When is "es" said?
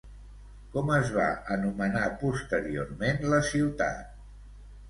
0.95-1.11